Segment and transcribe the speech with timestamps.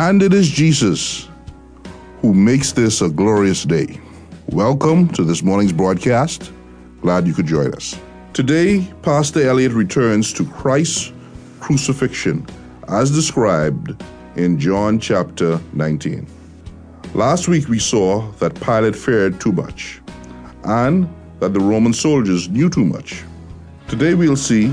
[0.00, 1.28] And it is Jesus
[2.20, 4.00] who makes this a glorious day.
[4.50, 6.52] Welcome to this morning's broadcast.
[7.00, 7.98] Glad you could join us.
[8.32, 11.12] Today, Pastor Elliott returns to Christ's
[11.58, 12.46] crucifixion
[12.86, 14.00] as described
[14.36, 16.28] in John chapter 19.
[17.14, 20.00] Last week we saw that Pilate feared too much
[20.62, 23.24] and that the Roman soldiers knew too much.
[23.88, 24.72] Today we'll see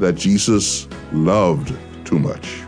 [0.00, 1.72] that Jesus loved
[2.04, 2.62] too much.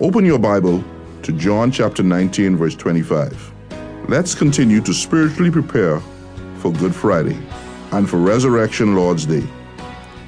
[0.00, 0.82] Open your Bible
[1.26, 3.52] to John chapter 19, verse 25.
[4.08, 5.98] Let's continue to spiritually prepare
[6.58, 7.36] for Good Friday
[7.90, 9.40] and for Resurrection Lord's Day,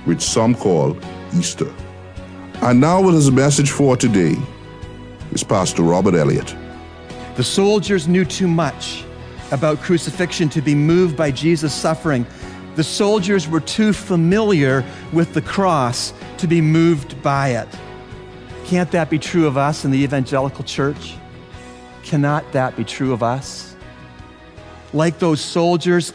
[0.06, 0.98] which some call
[1.36, 1.72] Easter.
[2.62, 4.34] And now, with his message for today,
[5.30, 6.56] is Pastor Robert Elliott.
[7.36, 9.04] The soldiers knew too much
[9.52, 12.26] about crucifixion to be moved by Jesus' suffering.
[12.74, 17.68] The soldiers were too familiar with the cross to be moved by it.
[18.68, 21.16] Can't that be true of us in the evangelical church?
[22.02, 23.74] Cannot that be true of us?
[24.92, 26.12] Like those soldiers,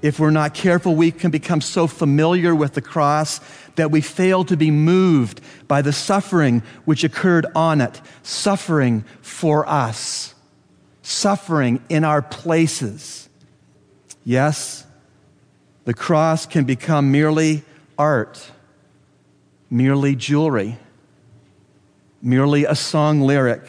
[0.00, 3.40] if we're not careful, we can become so familiar with the cross
[3.76, 9.68] that we fail to be moved by the suffering which occurred on it, suffering for
[9.68, 10.34] us
[11.04, 13.28] suffering in our places.
[14.24, 14.86] Yes,
[15.84, 17.62] the cross can become merely
[17.98, 18.50] art,
[19.70, 20.78] merely jewelry,
[22.24, 23.62] merely a song lyric,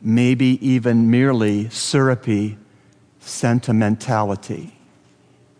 [0.00, 2.58] maybe even merely syrupy
[3.20, 4.76] sentimentality.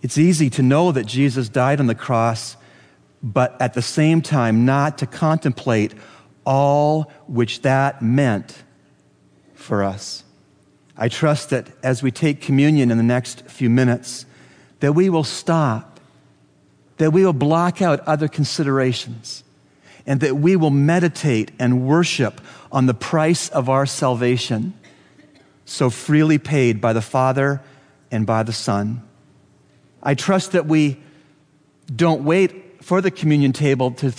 [0.03, 2.56] It's easy to know that Jesus died on the cross,
[3.23, 5.95] but at the same time, not to contemplate
[6.45, 8.65] all which that meant
[9.55, 10.25] for us.
[10.97, 14.27] I trust that as we take communion in the next few minutes,
[14.81, 16.00] that we will stop,
[16.97, 19.42] that we will block out other considerations,
[20.07, 22.41] and that we will meditate and worship
[22.71, 24.75] on the price of our salvation,
[25.65, 27.61] so freely paid by the Father
[28.11, 29.03] and by the Son.
[30.03, 31.01] I trust that we
[31.95, 34.12] don't wait for the communion table to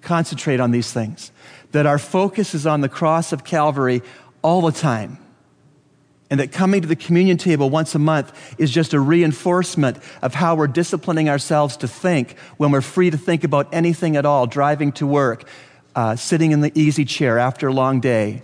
[0.00, 1.32] concentrate on these things,
[1.72, 4.02] that our focus is on the cross of Calvary
[4.42, 5.18] all the time
[6.28, 10.34] and that coming to the communion table once a month is just a reinforcement of
[10.34, 14.46] how we're disciplining ourselves to think when we're free to think about anything at all,
[14.46, 15.48] driving to work,
[15.94, 18.42] uh, sitting in the easy chair after a long day.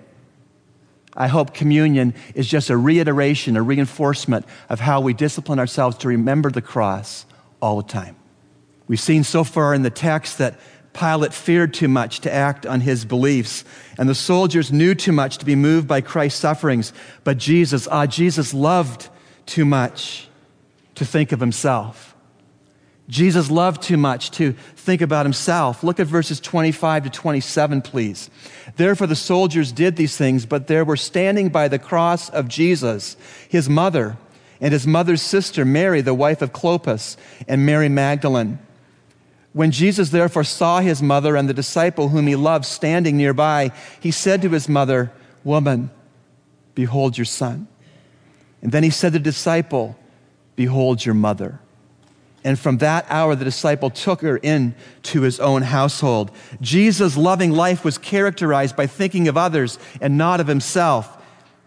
[1.14, 6.08] I hope communion is just a reiteration, a reinforcement of how we discipline ourselves to
[6.08, 7.26] remember the cross
[7.60, 8.16] all the time.
[8.86, 10.58] We've seen so far in the text that
[10.92, 13.64] Pilate feared too much to act on his beliefs,
[13.98, 16.92] and the soldiers knew too much to be moved by Christ's sufferings.
[17.24, 19.08] But Jesus, ah, Jesus loved
[19.46, 20.28] too much
[20.96, 22.14] to think of himself.
[23.08, 25.82] Jesus loved too much to think about himself.
[25.82, 28.30] Look at verses 25 to 27, please.
[28.76, 33.16] Therefore, the soldiers did these things, but there were standing by the cross of Jesus
[33.48, 34.16] his mother
[34.60, 37.16] and his mother's sister, Mary, the wife of Clopas,
[37.48, 38.60] and Mary Magdalene.
[39.52, 44.10] When Jesus therefore saw his mother and the disciple whom he loved standing nearby, he
[44.10, 45.12] said to his mother,
[45.44, 45.90] Woman,
[46.74, 47.68] behold your son.
[48.62, 49.98] And then he said to the disciple,
[50.56, 51.60] Behold your mother.
[52.44, 54.74] And from that hour, the disciple took her in
[55.04, 56.30] to his own household.
[56.60, 61.21] Jesus' loving life was characterized by thinking of others and not of himself.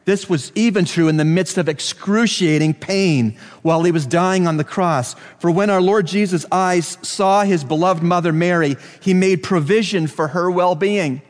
[0.05, 4.57] This was even true in the midst of excruciating pain while he was dying on
[4.57, 5.15] the cross.
[5.39, 10.29] For when our Lord Jesus' eyes saw his beloved mother Mary, he made provision for
[10.29, 11.23] her well being.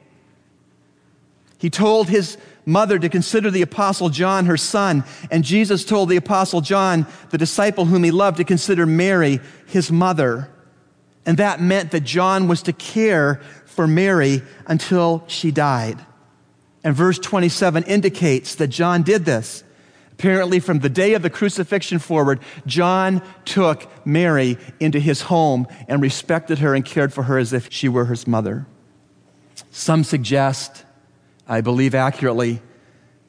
[1.58, 6.18] He told his mother to consider the apostle John her son, and Jesus told the
[6.18, 10.50] apostle John, the disciple whom he loved, to consider Mary his mother.
[11.26, 16.06] And that meant that John was to care for Mary until she died.
[16.86, 19.64] And verse 27 indicates that John did this.
[20.12, 26.00] Apparently, from the day of the crucifixion forward, John took Mary into his home and
[26.00, 28.68] respected her and cared for her as if she were his mother.
[29.72, 30.86] Some suggest,
[31.48, 32.62] I believe accurately,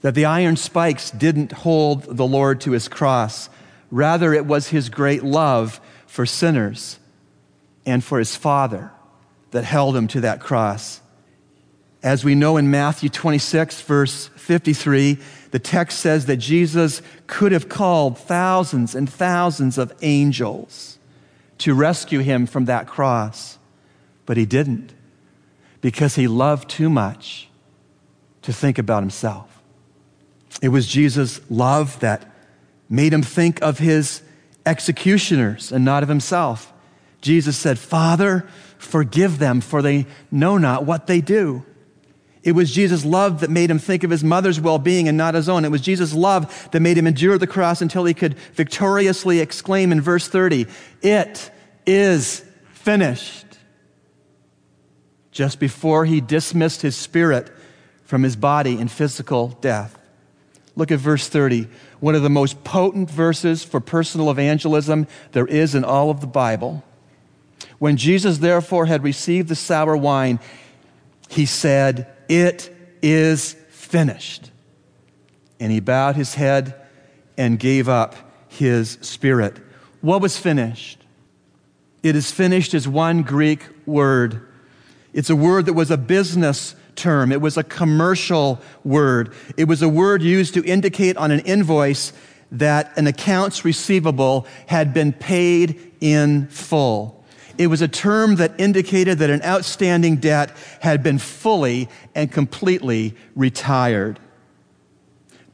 [0.02, 3.49] that the iron spikes didn't hold the Lord to his cross.
[3.91, 6.99] Rather, it was his great love for sinners
[7.87, 8.93] and for his Father
[9.52, 11.00] that held him to that cross.
[12.06, 15.19] As we know in Matthew 26, verse 53,
[15.50, 21.00] the text says that Jesus could have called thousands and thousands of angels
[21.58, 23.58] to rescue him from that cross,
[24.25, 24.94] but he didn't
[25.81, 27.49] because he loved too much
[28.43, 29.61] to think about himself.
[30.62, 32.32] It was Jesus' love that
[32.88, 34.23] made him think of his
[34.64, 36.73] executioners and not of himself.
[37.20, 38.47] Jesus said, Father,
[38.79, 41.64] forgive them, for they know not what they do.
[42.46, 45.34] It was Jesus' love that made him think of his mother's well being and not
[45.34, 45.64] his own.
[45.64, 49.90] It was Jesus' love that made him endure the cross until he could victoriously exclaim
[49.90, 50.66] in verse 30,
[51.02, 51.50] It
[51.87, 53.44] is finished.
[55.32, 57.50] Just before he dismissed his spirit
[58.04, 59.99] from his body in physical death.
[60.76, 61.66] Look at verse 30,
[61.99, 66.28] one of the most potent verses for personal evangelism there is in all of the
[66.28, 66.84] Bible.
[67.81, 70.38] When Jesus therefore had received the sour wine,
[71.28, 74.50] he said, It is finished.
[75.61, 76.75] And he bowed his head
[77.38, 78.14] and gave up
[78.49, 79.58] his spirit.
[80.00, 81.05] What was finished?
[82.02, 84.46] It is finished as one Greek word.
[85.12, 89.34] It's a word that was a business term, it was a commercial word.
[89.56, 92.12] It was a word used to indicate on an invoice
[92.52, 97.15] that an accounts receivable had been paid in full.
[97.58, 103.14] It was a term that indicated that an outstanding debt had been fully and completely
[103.35, 104.19] retired.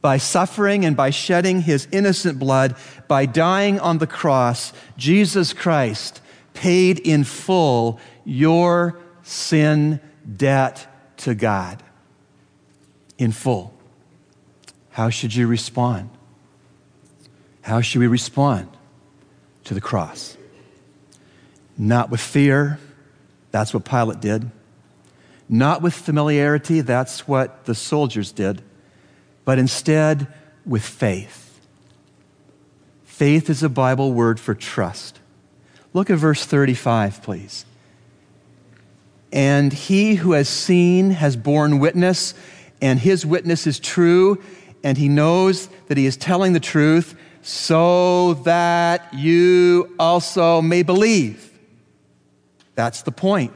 [0.01, 2.75] By suffering and by shedding his innocent blood,
[3.07, 6.21] by dying on the cross, Jesus Christ
[6.53, 9.99] paid in full your sin
[10.35, 11.81] debt to God.
[13.17, 13.73] In full.
[14.89, 16.09] How should you respond?
[17.61, 18.67] How should we respond
[19.63, 20.37] to the cross?
[21.77, 22.79] Not with fear,
[23.51, 24.49] that's what Pilate did.
[25.49, 28.61] Not with familiarity, that's what the soldiers did.
[29.45, 30.27] But instead,
[30.65, 31.59] with faith.
[33.03, 35.19] Faith is a Bible word for trust.
[35.93, 37.65] Look at verse 35, please.
[39.31, 42.33] And he who has seen has borne witness,
[42.81, 44.41] and his witness is true,
[44.83, 51.52] and he knows that he is telling the truth, so that you also may believe.
[52.75, 53.53] That's the point.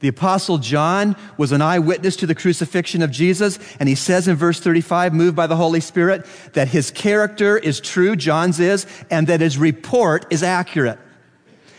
[0.00, 4.36] The Apostle John was an eyewitness to the crucifixion of Jesus, and he says in
[4.36, 9.26] verse 35, moved by the Holy Spirit, that his character is true, John's is, and
[9.26, 10.98] that his report is accurate.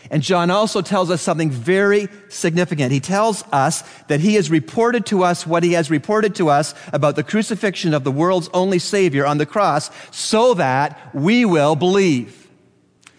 [0.08, 2.92] And John also tells us something very significant.
[2.92, 6.74] He tells us that he has reported to us what he has reported to us
[6.92, 11.74] about the crucifixion of the world's only Savior on the cross so that we will
[11.76, 12.41] believe.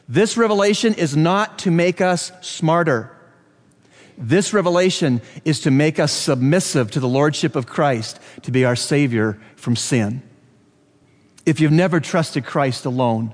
[0.07, 3.09] This revelation is not to make us smarter.
[4.17, 8.75] This revelation is to make us submissive to the Lordship of Christ, to be our
[8.75, 10.21] Savior from sin.
[11.45, 13.33] If you've never trusted Christ alone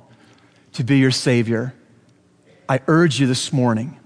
[0.74, 1.74] to be your Savior,
[2.68, 4.00] I urge you this morning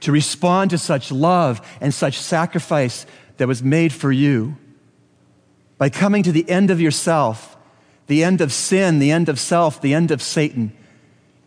[0.00, 3.06] to respond to such love and such sacrifice
[3.36, 4.56] that was made for you
[5.78, 7.56] by coming to the end of yourself,
[8.06, 10.72] the end of sin, the end of self, the end of Satan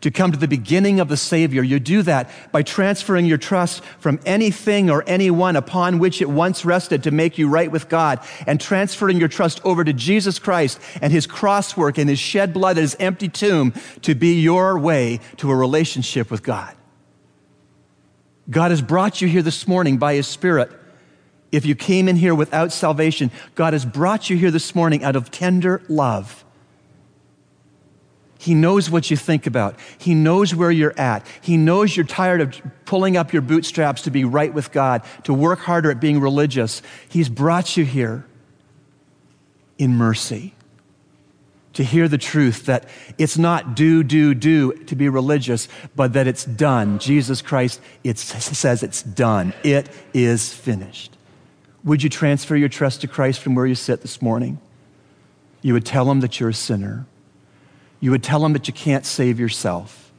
[0.00, 1.62] to come to the beginning of the Savior.
[1.62, 6.64] You do that by transferring your trust from anything or anyone upon which it once
[6.64, 10.80] rested to make you right with God and transferring your trust over to Jesus Christ
[11.02, 14.78] and His cross work and His shed blood and His empty tomb to be your
[14.78, 16.74] way to a relationship with God.
[18.48, 20.70] God has brought you here this morning by His Spirit.
[21.50, 25.16] If you came in here without salvation, God has brought you here this morning out
[25.16, 26.44] of tender love
[28.38, 29.74] he knows what you think about.
[29.98, 31.26] He knows where you're at.
[31.40, 35.34] He knows you're tired of pulling up your bootstraps to be right with God, to
[35.34, 36.80] work harder at being religious.
[37.08, 38.24] He's brought you here
[39.76, 40.54] in mercy
[41.74, 46.26] to hear the truth that it's not do, do, do to be religious, but that
[46.26, 46.98] it's done.
[46.98, 49.52] Jesus Christ it says it's done.
[49.62, 51.16] It is finished.
[51.84, 54.60] Would you transfer your trust to Christ from where you sit this morning?
[55.62, 57.06] You would tell him that you're a sinner.
[58.00, 60.12] You would tell them that you can't save yourself.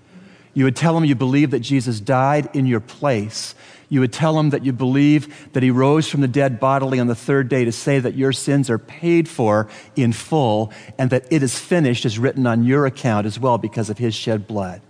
[0.54, 3.56] You would tell them you believe that Jesus died in your place.
[3.88, 7.08] You would tell them that you believe that he rose from the dead bodily on
[7.08, 11.26] the third day to say that your sins are paid for in full and that
[11.32, 14.82] it is finished as written on your account as well because of his shed blood.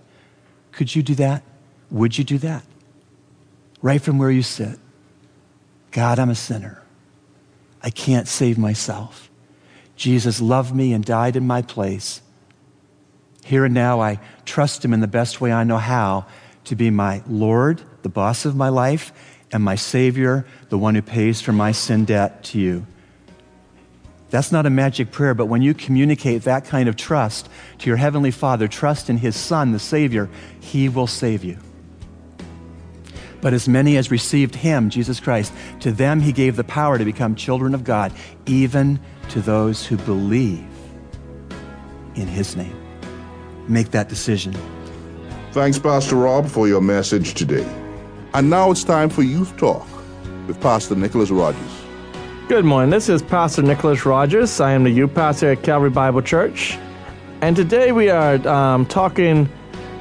[0.71, 1.43] Could you do that?
[1.91, 2.63] Would you do that?
[3.81, 4.77] Right from where you sit.
[5.91, 6.81] God, I'm a sinner.
[7.81, 9.29] I can't save myself.
[9.95, 12.21] Jesus loved me and died in my place.
[13.49, 16.27] Here and now, I trust Him in the best way I know how
[16.65, 19.11] to be my Lord, the boss of my life,
[19.51, 22.85] and my Savior, the one who pays for my sin debt to you.
[24.29, 27.97] That's not a magic prayer, but when you communicate that kind of trust to your
[27.97, 30.29] Heavenly Father, trust in His Son, the Savior,
[30.59, 31.57] He will save you.
[33.41, 37.03] But as many as received Him, Jesus Christ, to them He gave the power to
[37.03, 38.13] become children of God,
[38.45, 40.67] even to those who believe
[42.13, 42.78] in His name
[43.69, 44.53] make that decision.
[45.51, 47.67] Thanks, Pastor Rob, for your message today.
[48.33, 49.87] And now it's time for Youth Talk
[50.47, 51.85] with Pastor Nicholas Rogers.
[52.47, 52.89] Good morning.
[52.89, 54.59] This is Pastor Nicholas Rogers.
[54.59, 56.77] I am the youth pastor at Calvary Bible Church.
[57.41, 59.47] And today we are um, talking,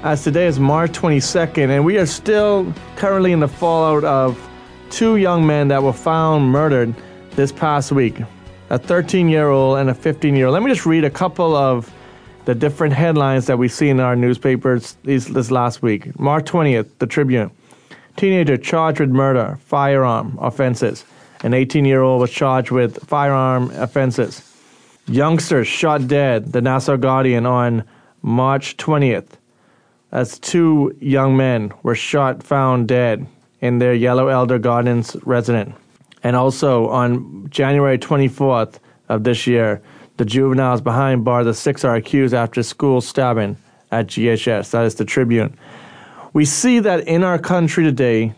[0.03, 4.49] as today is March 22nd, and we are still currently in the fallout of
[4.91, 6.95] two young men that were found murdered
[7.33, 8.21] this past week
[8.71, 10.55] a 13 year old and a 15 year old.
[10.55, 11.93] Let me just read a couple of
[12.49, 16.19] the different headlines that we see in our newspapers these, this last week.
[16.19, 17.51] March 20th, the Tribune.
[18.17, 21.05] Teenager charged with murder, firearm offenses.
[21.45, 24.51] An 18 year old was charged with firearm offenses.
[25.07, 27.85] Youngsters shot dead, the Nassau Guardian, on
[28.23, 29.29] March 20th,
[30.11, 33.27] as two young men were shot, found dead
[33.61, 35.77] in their Yellow Elder Gardens residence.
[36.23, 38.79] And also on January 24th
[39.11, 39.83] of this year,
[40.19, 43.57] the juveniles behind bars the six are accused after school stabbing
[43.91, 44.73] at GHS.
[44.73, 45.57] That is the Tribune.
[46.33, 48.35] We see that in our country today,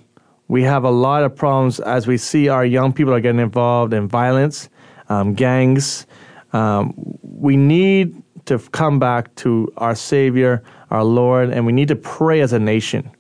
[0.47, 3.95] we have a lot of problems as we see our young people are getting involved
[3.95, 4.69] in violence,
[5.09, 6.07] um, gangs.
[6.53, 11.97] Um, we need to come back to our Savior, our Lord, and we need to
[11.97, 13.11] pray as a nation.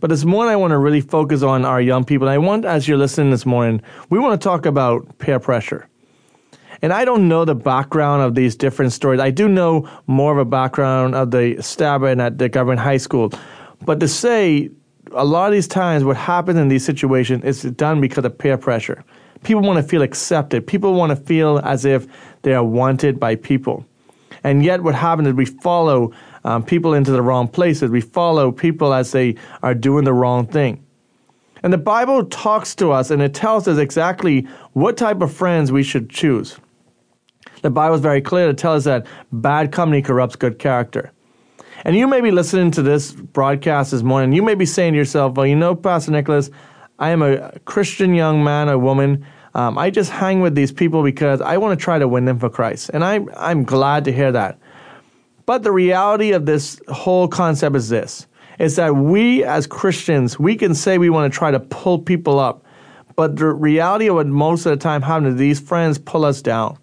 [0.00, 2.28] But this morning, I want to really focus on our young people.
[2.28, 5.88] And I want, as you're listening this morning, we want to talk about peer pressure.
[6.82, 9.20] And I don't know the background of these different stories.
[9.20, 13.32] I do know more of a background of the stabbing at the government high school.
[13.84, 14.70] But to say
[15.12, 18.58] a lot of these times what happens in these situations is done because of peer
[18.58, 19.04] pressure.
[19.42, 20.66] People want to feel accepted.
[20.66, 22.06] People want to feel as if
[22.42, 23.84] they are wanted by people.
[24.44, 26.12] And yet, what happens is we follow
[26.44, 27.90] um, people into the wrong places.
[27.90, 30.84] We follow people as they are doing the wrong thing.
[31.62, 34.42] And the Bible talks to us and it tells us exactly
[34.72, 36.58] what type of friends we should choose.
[37.62, 41.12] The Bible is very clear to tell us that bad company corrupts good character.
[41.84, 44.32] And you may be listening to this broadcast this morning.
[44.32, 46.50] You may be saying to yourself, well, you know, Pastor Nicholas,
[46.98, 49.26] I am a Christian young man or woman.
[49.54, 52.38] Um, I just hang with these people because I want to try to win them
[52.38, 52.90] for Christ.
[52.92, 54.58] And I, I'm glad to hear that.
[55.44, 58.26] But the reality of this whole concept is this
[58.58, 62.38] is that we as Christians, we can say we want to try to pull people
[62.38, 62.64] up.
[63.14, 66.42] But the reality of what most of the time happens is these friends pull us
[66.42, 66.78] down.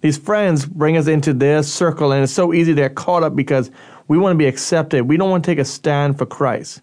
[0.00, 3.70] These friends bring us into their circle, and it's so easy get caught up because
[4.08, 5.08] we want to be accepted.
[5.08, 6.82] We don't want to take a stand for Christ.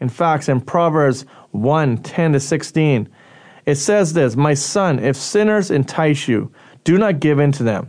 [0.00, 3.08] In fact, in Proverbs 1 10 to 16,
[3.66, 6.52] it says this My son, if sinners entice you,
[6.84, 7.88] do not give in to them.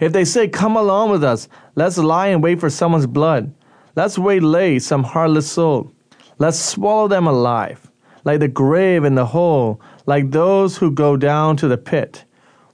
[0.00, 3.52] If they say, Come along with us, let's lie and wait for someone's blood.
[3.94, 5.92] Let's waylay some heartless soul.
[6.38, 7.90] Let's swallow them alive,
[8.24, 12.24] like the grave in the hole, like those who go down to the pit.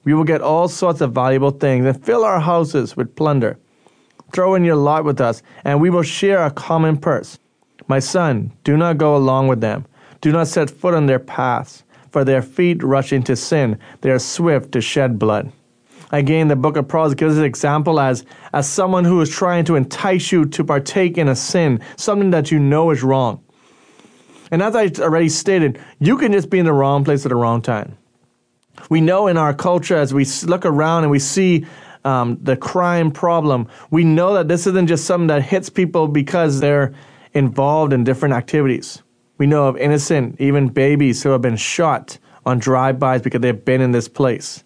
[0.04, 3.58] We will get all sorts of valuable things and fill our houses with plunder.
[4.32, 7.38] Throw in your lot with us, and we will share a common purse.
[7.88, 9.86] My son, do not go along with them.
[10.20, 13.78] Do not set foot on their paths, for their feet rush into sin.
[14.00, 15.52] They are swift to shed blood.
[16.10, 18.24] Again, the book of Proverbs gives an example as,
[18.54, 22.50] as someone who is trying to entice you to partake in a sin, something that
[22.50, 23.42] you know is wrong.
[24.50, 27.36] And as I already stated, you can just be in the wrong place at the
[27.36, 27.97] wrong time.
[28.90, 31.66] We know in our culture, as we look around and we see
[32.04, 36.60] um, the crime problem, we know that this isn't just something that hits people because
[36.60, 36.94] they're
[37.34, 39.02] involved in different activities.
[39.36, 43.80] We know of innocent, even babies who have been shot on drive-bys because they've been
[43.80, 44.64] in this place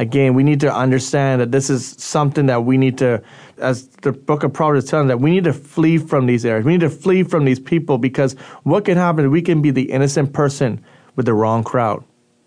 [0.00, 3.22] again, we need to understand that this is something that we need to,
[3.58, 6.64] as the book of Proverbs is telling, that we need to flee from these areas.
[6.64, 8.32] We need to flee from these people because
[8.62, 10.82] what can happen we can be the innocent person
[11.16, 12.02] with the wrong crowd.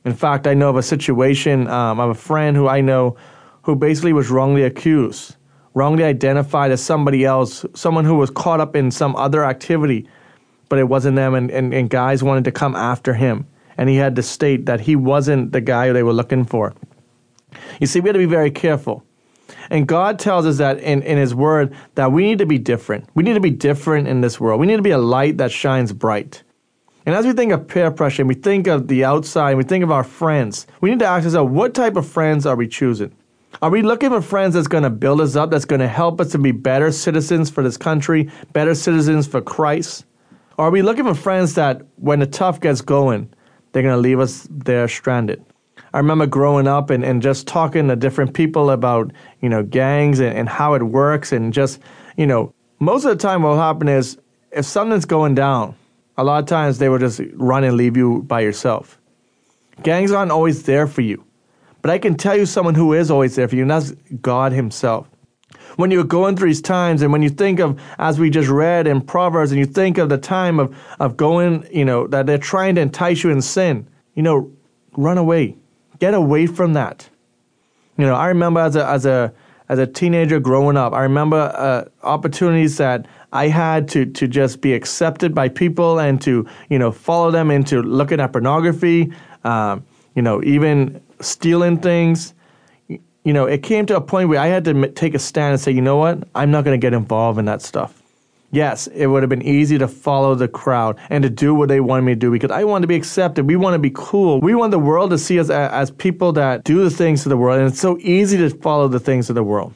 [0.05, 3.15] In fact, I know of a situation um, of a friend who I know
[3.63, 5.36] who basically was wrongly accused,
[5.74, 10.07] wrongly identified as somebody else, someone who was caught up in some other activity,
[10.67, 13.48] but it wasn't them, and, and, and guys wanted to come after him.
[13.77, 16.74] And he had to state that he wasn't the guy they were looking for.
[17.79, 19.03] You see, we have to be very careful.
[19.69, 23.07] And God tells us that in, in His Word that we need to be different.
[23.13, 24.60] We need to be different in this world.
[24.60, 26.43] We need to be a light that shines bright.
[27.05, 29.65] And as we think of peer pressure and we think of the outside and we
[29.65, 32.67] think of our friends, we need to ask ourselves what type of friends are we
[32.67, 33.13] choosing?
[33.62, 36.22] Are we looking for friends that's going to build us up, that's going to help
[36.22, 40.05] us to be better citizens for this country, better citizens for Christ?
[40.57, 43.33] Or are we looking for friends that when the tough gets going,
[43.72, 45.43] they're going to leave us there stranded?
[45.93, 50.19] I remember growing up and, and just talking to different people about, you know, gangs
[50.19, 51.79] and, and how it works and just,
[52.17, 54.17] you know, most of the time what will happen is
[54.51, 55.75] if something's going down,
[56.17, 59.00] a lot of times they will just run and leave you by yourself.
[59.82, 61.24] Gangs aren't always there for you.
[61.82, 63.91] But I can tell you someone who is always there for you, and that's
[64.22, 65.10] God Himself.
[65.75, 68.88] When you're going through these times, and when you think of, as we just read
[68.88, 72.38] in Proverbs, and you think of the time of, of going, you know, that they're
[72.38, 74.51] trying to entice you in sin, you know,
[74.96, 75.58] run away
[76.03, 77.10] Get away from that.
[77.98, 79.34] You know, I remember as a as a
[79.73, 84.61] as a teenager growing up, I remember uh, opportunities that I had to to just
[84.61, 89.11] be accepted by people and to you know follow them into looking at pornography,
[89.43, 89.83] um,
[90.15, 92.35] you know, even stealing things.
[92.87, 95.59] You know, it came to a point where I had to take a stand and
[95.59, 98.02] say, you know what, I'm not going to get involved in that stuff.
[98.53, 101.79] Yes, it would have been easy to follow the crowd and to do what they
[101.79, 103.48] wanted me to do because I want to be accepted.
[103.48, 104.39] We want to be cool.
[104.41, 107.31] We want the world to see us as, as people that do the things of
[107.31, 107.57] the world.
[107.60, 109.74] And it's so easy to follow the things of the world.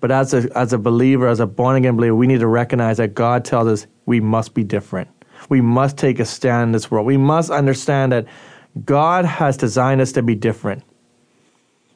[0.00, 2.96] But as a, as a believer, as a born again believer, we need to recognize
[2.96, 5.08] that God tells us we must be different.
[5.48, 7.06] We must take a stand in this world.
[7.06, 8.26] We must understand that
[8.84, 10.82] God has designed us to be different.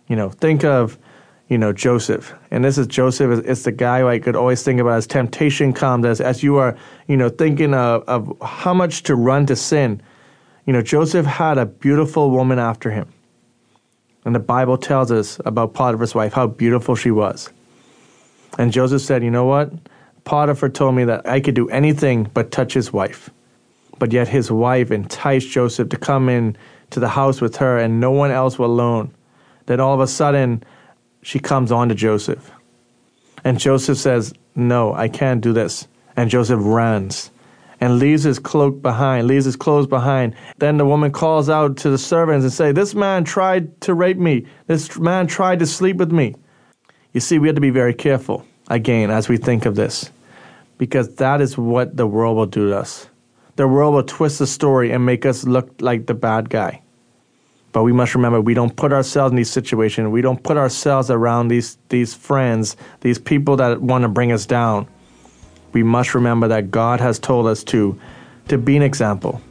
[0.06, 0.98] You know, think of
[1.48, 2.34] you know, Joseph.
[2.50, 5.72] And this is Joseph, it's the guy who I could always think about as temptation
[5.72, 9.56] comes, as, as you are, you know, thinking of, of how much to run to
[9.56, 10.00] sin.
[10.66, 13.12] You know, Joseph had a beautiful woman after him.
[14.24, 17.50] And the Bible tells us about Potiphar's wife, how beautiful she was.
[18.58, 19.70] And Joseph said, You know what?
[20.24, 23.28] Potiphar told me that I could do anything but touch his wife.
[23.98, 26.56] But yet his wife enticed Joseph to come in
[26.90, 29.12] to the house with her, and no one else will alone.
[29.66, 30.64] Then all of a sudden,
[31.24, 32.52] she comes on to Joseph.
[33.44, 35.88] And Joseph says, No, I can't do this.
[36.16, 37.30] And Joseph runs
[37.80, 40.34] and leaves his cloak behind, leaves his clothes behind.
[40.58, 44.18] Then the woman calls out to the servants and say, This man tried to rape
[44.18, 44.46] me.
[44.66, 46.34] This man tried to sleep with me.
[47.14, 50.10] You see, we have to be very careful, again, as we think of this,
[50.76, 53.08] because that is what the world will do to us.
[53.56, 56.82] The world will twist the story and make us look like the bad guy.
[57.74, 60.08] But we must remember we don't put ourselves in these situations.
[60.08, 64.46] We don't put ourselves around these, these friends, these people that want to bring us
[64.46, 64.86] down.
[65.72, 67.98] We must remember that God has told us to,
[68.46, 69.42] to be an example.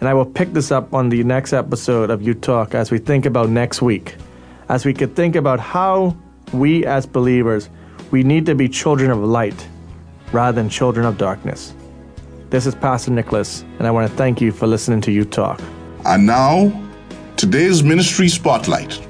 [0.00, 2.98] And I will pick this up on the next episode of Youth Talk as we
[2.98, 4.16] think about next week.
[4.68, 6.14] As we could think about how
[6.52, 7.70] we as believers,
[8.10, 9.66] we need to be children of light
[10.30, 11.72] rather than children of darkness.
[12.50, 15.58] This is Pastor Nicholas, and I want to thank you for listening to Youth Talk.
[16.04, 16.89] And now,
[17.40, 19.00] today's ministry spotlight.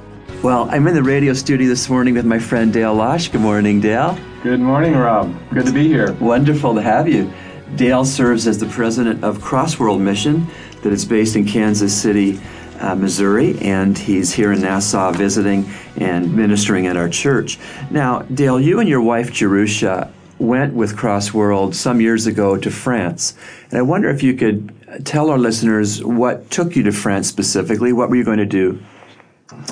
[0.41, 3.27] Well, I'm in the radio studio this morning with my friend Dale Losch.
[3.27, 4.17] Good morning, Dale.
[4.45, 5.35] Good morning, Rob.
[5.53, 6.13] Good to be here.
[6.13, 7.33] Wonderful to have you.
[7.75, 10.47] Dale serves as the president of Crossworld Mission,
[10.85, 12.39] that is based in Kansas City,
[12.79, 17.59] uh, Missouri, and he's here in Nassau visiting and ministering at our church.
[17.91, 23.35] Now, Dale, you and your wife Jerusha went with Crossworld some years ago to France,
[23.71, 24.73] and I wonder if you could
[25.05, 27.93] tell our listeners what took you to France specifically.
[27.93, 28.83] What were you going to do?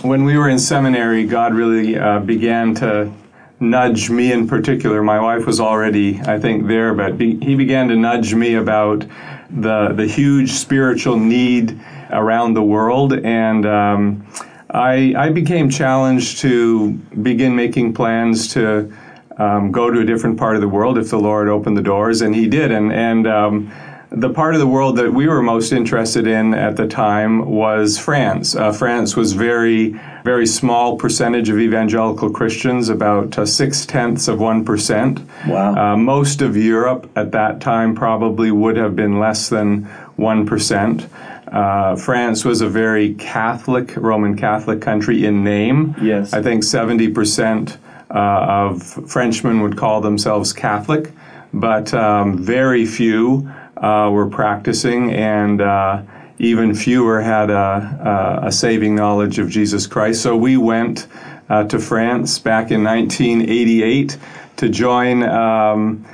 [0.02, 3.12] When we were in seminary, God really uh, began to
[3.60, 5.02] nudge me in particular.
[5.02, 9.04] My wife was already, I think, there, but be, he began to nudge me about
[9.50, 14.26] the the huge spiritual need around the world, and um,
[14.70, 18.92] I, I became challenged to begin making plans to
[19.38, 22.20] um, go to a different part of the world if the Lord opened the doors,
[22.20, 23.26] and He did, and and.
[23.26, 23.72] Um,
[24.10, 27.98] the part of the world that we were most interested in at the time was
[27.98, 28.56] France.
[28.56, 34.40] Uh, France was very, very small percentage of evangelical Christians, about uh, six tenths of
[34.40, 35.20] one percent.
[35.46, 35.74] Wow.
[35.92, 39.84] Uh, most of Europe at that time probably would have been less than
[40.16, 41.06] one percent.
[41.46, 45.94] Uh, France was a very Catholic, Roman Catholic country in name.
[46.00, 46.32] Yes.
[46.32, 47.76] I think seventy percent
[48.10, 51.10] uh, of Frenchmen would call themselves Catholic,
[51.52, 56.02] but um, very few uh, were practicing, and uh,
[56.38, 60.22] even fewer had a, a, saving knowledge of Jesus Christ.
[60.22, 61.08] So we went
[61.48, 64.18] uh, to France back in 1988
[64.56, 65.22] to join.
[65.22, 66.06] Um,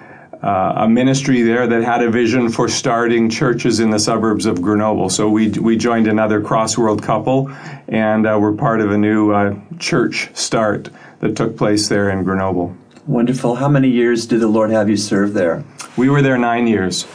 [0.45, 4.61] uh, a ministry there that had a vision for starting churches in the suburbs of
[4.61, 5.09] Grenoble.
[5.09, 7.51] So we, we joined another Crossworld couple
[7.89, 12.25] and uh, we're part of a new uh, church start that took place there in
[12.25, 12.77] Grenoble.
[13.07, 13.55] Wonderful.
[13.55, 15.65] How many years did the Lord have you serve there?
[15.97, 17.07] We were there nine years.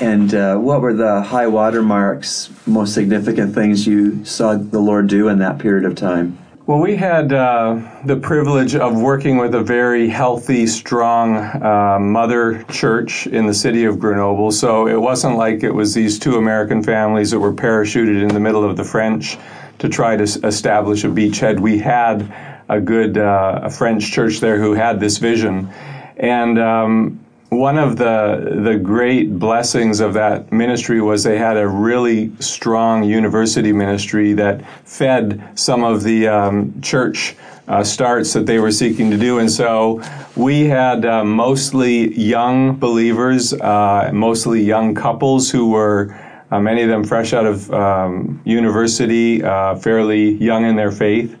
[0.00, 5.06] And uh, what were the high water marks, most significant things you saw the Lord
[5.06, 6.38] do in that period of time?
[6.66, 12.64] Well, we had uh, the privilege of working with a very healthy, strong uh, mother
[12.70, 14.50] church in the city of Grenoble.
[14.50, 18.40] So it wasn't like it was these two American families that were parachuted in the
[18.40, 19.36] middle of the French
[19.80, 21.60] to try to establish a beachhead.
[21.60, 22.34] We had
[22.70, 25.68] a good uh, a French church there who had this vision.
[26.16, 27.23] And um,
[27.58, 33.04] one of the the great blessings of that ministry was they had a really strong
[33.04, 37.36] university ministry that fed some of the um, church
[37.68, 40.02] uh, starts that they were seeking to do, and so
[40.36, 46.14] we had uh, mostly young believers, uh, mostly young couples who were.
[46.50, 51.36] uh, many of them fresh out of um, university, uh, fairly young in their faith.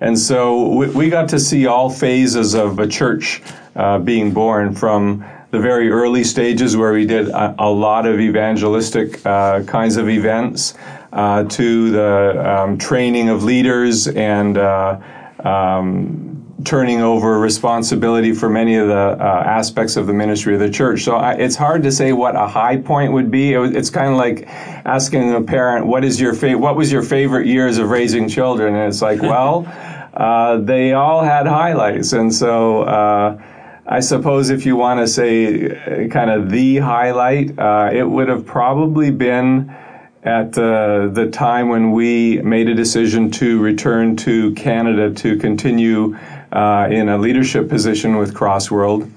[0.00, 3.40] And so we, we, got to see all phases of a church
[3.76, 8.18] uh, being born from the very early stages where we did a, a lot of
[8.18, 10.74] evangelistic uh, kinds of events
[11.12, 14.98] uh, to the um, training of leaders and uh,
[15.44, 20.70] um, turning over responsibility for many of the uh, aspects of the ministry of the
[20.70, 21.02] church.
[21.02, 23.52] So I, it's hard to say what a high point would be.
[23.52, 27.02] It, it's kind of like asking a parent, "What is your fa- What was your
[27.02, 29.66] favorite years of raising children?" And it's like, well,
[30.14, 33.38] uh, they all had highlights, and so.
[33.86, 38.28] I suppose if you want to say uh, kind of the highlight, uh, it would
[38.28, 39.74] have probably been
[40.22, 46.16] at uh, the time when we made a decision to return to Canada to continue
[46.52, 49.10] uh, in a leadership position with Crossworld,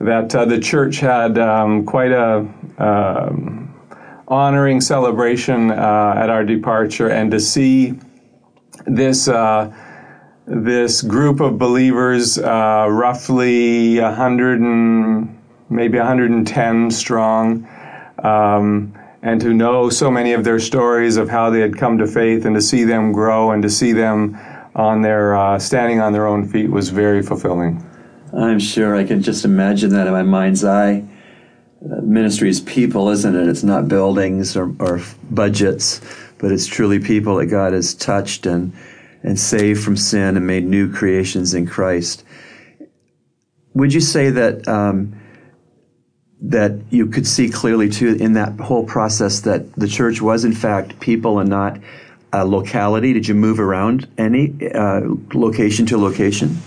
[0.00, 2.38] that uh, the church had um, quite a
[2.78, 3.72] um,
[4.26, 7.94] honoring celebration uh, at our departure, and to see
[8.84, 9.72] this uh,
[10.48, 17.68] this group of believers, uh, roughly 100 and maybe 110 strong.
[18.22, 22.06] Um, and to know so many of their stories of how they had come to
[22.06, 24.38] faith and to see them grow and to see them
[24.74, 27.84] on their uh, standing on their own feet was very fulfilling.
[28.32, 31.04] I'm sure I can just imagine that in my mind's eye.
[31.84, 33.48] Uh, ministry is people, isn't it?
[33.48, 36.00] It's not buildings or, or budgets,
[36.38, 38.72] but it's truly people that God has touched and
[39.22, 42.24] and saved from sin and made new creations in Christ.
[43.74, 45.20] Would you say that um,
[46.40, 50.52] that you could see clearly too in that whole process that the church was in
[50.52, 51.78] fact people and not
[52.32, 53.12] a locality?
[53.12, 55.00] Did you move around any uh,
[55.34, 56.58] location to location?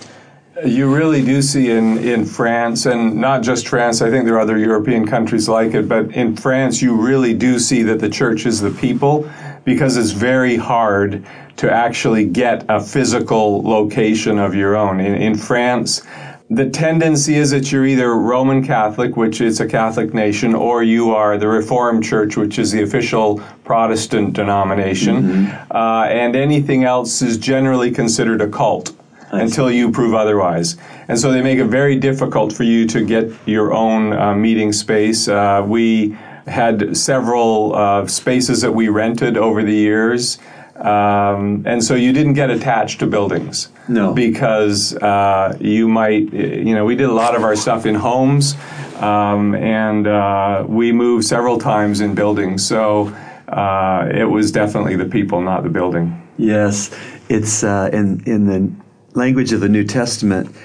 [0.65, 4.41] You really do see in, in France, and not just France, I think there are
[4.41, 8.45] other European countries like it, but in France, you really do see that the church
[8.45, 9.27] is the people
[9.63, 11.25] because it's very hard
[11.61, 14.99] to actually get a physical location of your own.
[14.99, 16.01] In, in France,
[16.49, 21.11] the tendency is that you're either Roman Catholic, which is a Catholic nation, or you
[21.11, 25.21] are the Reformed Church, which is the official Protestant denomination.
[25.21, 25.71] Mm-hmm.
[25.71, 28.95] Uh, and anything else is generally considered a cult
[29.29, 30.77] until you prove otherwise.
[31.09, 34.73] And so they make it very difficult for you to get your own uh, meeting
[34.73, 35.27] space.
[35.27, 40.39] Uh, we had several uh, spaces that we rented over the years.
[40.81, 43.69] Um, and so you didn't get attached to buildings.
[43.87, 44.13] No.
[44.13, 48.55] Because uh, you might, you know, we did a lot of our stuff in homes,
[48.99, 52.65] um, and uh, we moved several times in buildings.
[52.65, 53.15] So
[53.47, 56.27] uh, it was definitely the people, not the building.
[56.37, 56.89] Yes.
[57.29, 58.71] It's uh, in, in the
[59.13, 60.55] language of the New Testament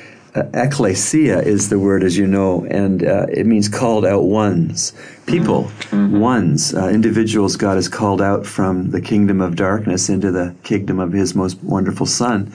[0.55, 4.93] ecclesia is the word, as you know, and uh, it means called out ones,
[5.27, 6.19] people, mm-hmm.
[6.19, 10.99] ones, uh, individuals God has called out from the kingdom of darkness into the kingdom
[10.99, 12.53] of His most wonderful Son.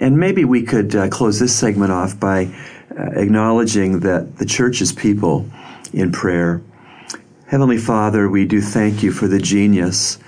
[0.00, 2.46] And maybe we could uh, close this segment off by
[2.96, 5.48] uh, acknowledging that the church is people
[5.92, 6.62] in prayer.
[7.46, 10.18] Heavenly Father, we do thank you for the genius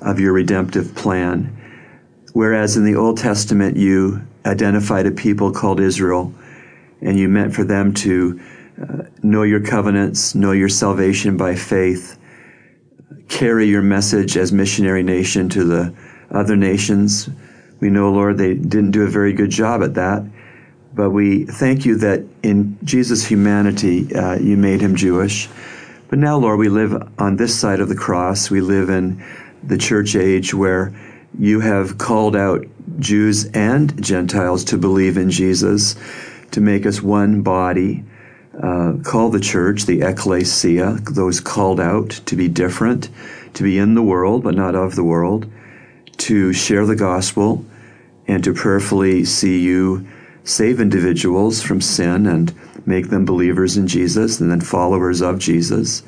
[0.00, 1.56] of your redemptive plan.
[2.32, 6.32] Whereas in the Old Testament you identified a people called Israel
[7.00, 8.40] and you meant for them to
[8.80, 12.18] uh, know your covenants, know your salvation by faith,
[13.28, 15.94] carry your message as missionary nation to the
[16.30, 17.28] other nations.
[17.80, 20.24] We know, Lord, they didn't do a very good job at that,
[20.94, 25.48] but we thank you that in Jesus' humanity, uh, you made him Jewish.
[26.08, 28.50] But now, Lord, we live on this side of the cross.
[28.50, 29.24] We live in
[29.62, 30.92] the church age where
[31.38, 32.64] you have called out
[32.98, 35.96] Jews and Gentiles to believe in Jesus
[36.50, 38.04] to make us one body,
[38.60, 43.08] uh, call the church the ecclesia, those called out to be different,
[43.54, 45.46] to be in the world but not of the world,
[46.18, 47.64] to share the gospel,
[48.26, 50.06] and to prayerfully see you
[50.44, 52.52] save individuals from sin and
[52.86, 56.02] make them believers in Jesus and then followers of Jesus.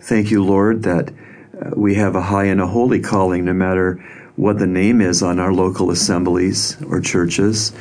[0.00, 4.02] Thank you, Lord, that uh, we have a high and a holy calling no matter
[4.36, 7.72] what the name is on our local assemblies or churches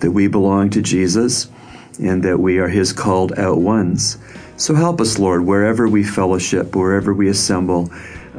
[0.00, 1.48] that we belong to Jesus
[2.00, 4.18] and that we are His called out ones.
[4.56, 7.90] So help us, Lord, wherever we fellowship, wherever we assemble,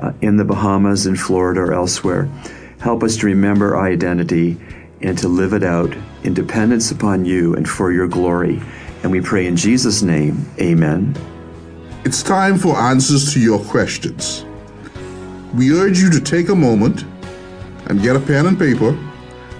[0.02, 2.30] uh, in the Bahamas, in Florida, or elsewhere.
[2.80, 4.58] Help us to remember our identity
[5.02, 8.62] and to live it out in dependence upon you and for your glory.
[9.04, 11.16] And we pray in Jesus' name, amen.
[12.06, 14.46] It's time for answers to your questions.
[15.54, 17.04] We urge you to take a moment
[17.90, 18.98] and get a pen and paper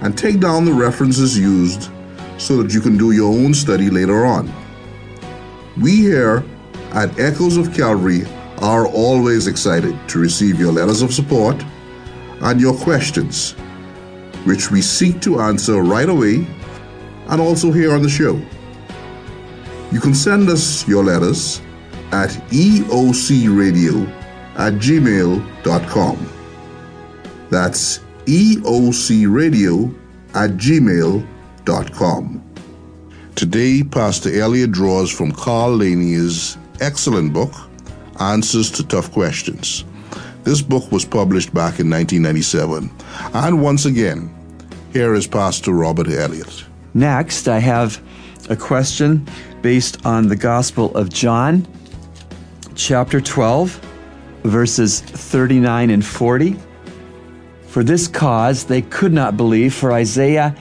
[0.02, 1.92] and take down the references used
[2.38, 4.52] so that you can do your own study later on.
[5.82, 6.44] We here
[6.92, 8.24] at Echoes of Calvary
[8.60, 11.64] are always excited to receive your letters of support
[12.42, 13.54] and your questions,
[14.46, 16.48] which we seek to answer right away
[17.28, 18.40] and also here on the show.
[19.92, 21.62] You can send us your letters
[22.12, 24.08] at eocradio
[24.56, 26.30] at gmail.com.
[27.50, 29.94] That's eocradio
[30.36, 31.26] at gmail.com.
[33.36, 37.54] Today, Pastor Elliott draws from Carl Laney's excellent book,
[38.20, 39.86] Answers to Tough Questions.
[40.44, 42.92] This book was published back in 1997.
[43.34, 44.34] And once again,
[44.94, 46.66] here is Pastor Robert Elliott.
[46.94, 48.02] Next, I have
[48.50, 49.28] a question
[49.62, 51.68] based on the Gospel of John,
[52.76, 53.80] chapter 12,
[54.44, 56.56] verses 39 and 40.
[57.70, 60.56] For this cause they could not believe, for Isaiah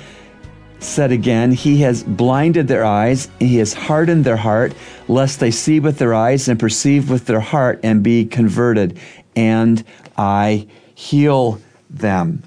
[0.79, 4.75] said again, He has blinded their eyes, He has hardened their heart,
[5.09, 8.99] lest they see with their eyes and perceive with their heart and be converted,
[9.35, 9.83] and
[10.19, 12.43] I heal them.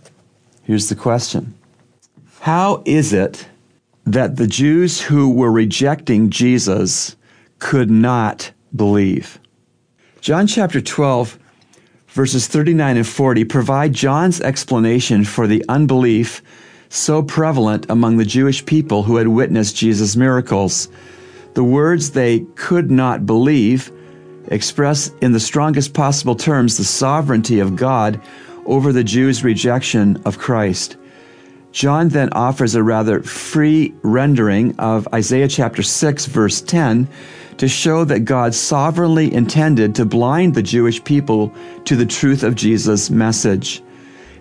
[0.63, 1.55] Here's the question
[2.41, 3.47] How is it
[4.05, 7.15] that the Jews who were rejecting Jesus
[7.57, 9.39] could not believe?
[10.21, 11.39] John chapter 12
[12.11, 16.41] verses 39 and 40 provide John's explanation for the unbelief
[16.89, 20.89] so prevalent among the Jewish people who had witnessed Jesus' miracles.
[21.53, 23.91] The words they could not believe
[24.47, 28.21] express in the strongest possible terms the sovereignty of God
[28.65, 30.97] over the Jews' rejection of Christ.
[31.71, 37.07] John then offers a rather free rendering of Isaiah chapter 6, verse 10,
[37.57, 41.53] to show that God sovereignly intended to blind the Jewish people
[41.85, 43.83] to the truth of Jesus' message.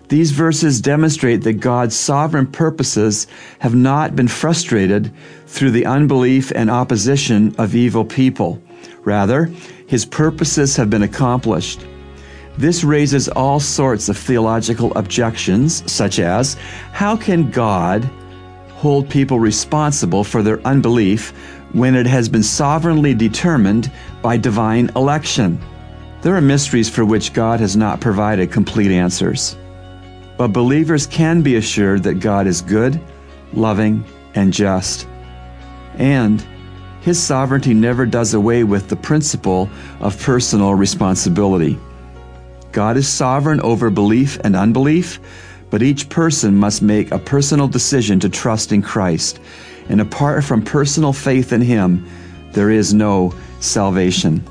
[0.09, 3.27] These verses demonstrate that God's sovereign purposes
[3.59, 5.11] have not been frustrated
[5.47, 8.61] through the unbelief and opposition of evil people.
[9.03, 9.49] Rather,
[9.87, 11.85] his purposes have been accomplished.
[12.57, 16.55] This raises all sorts of theological objections, such as
[16.91, 18.03] how can God
[18.71, 21.33] hold people responsible for their unbelief
[21.73, 25.59] when it has been sovereignly determined by divine election?
[26.21, 29.57] There are mysteries for which God has not provided complete answers.
[30.37, 32.99] But believers can be assured that God is good,
[33.53, 34.03] loving,
[34.35, 35.07] and just.
[35.95, 36.45] And
[37.01, 41.79] His sovereignty never does away with the principle of personal responsibility.
[42.71, 45.19] God is sovereign over belief and unbelief,
[45.69, 49.39] but each person must make a personal decision to trust in Christ.
[49.89, 52.07] And apart from personal faith in Him,
[52.51, 54.43] there is no salvation.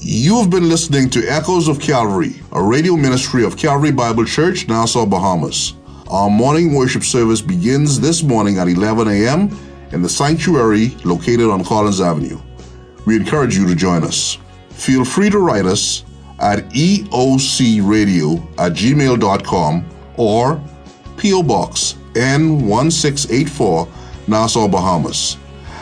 [0.00, 4.68] You have been listening to Echoes of Calvary, a radio ministry of Calvary Bible Church,
[4.68, 5.74] Nassau, Bahamas.
[6.08, 9.58] Our morning worship service begins this morning at 11 a.m.
[9.92, 12.40] in the sanctuary located on Collins Avenue.
[13.06, 14.38] We encourage you to join us.
[14.70, 16.04] Feel free to write us
[16.38, 19.84] at eocradio at gmail.com
[20.16, 20.62] or
[21.16, 21.42] P.O.
[21.42, 23.88] Box N1684,
[24.28, 25.38] Nassau, Bahamas.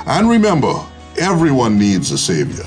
[0.07, 0.73] And remember,
[1.19, 2.65] everyone needs a Savior.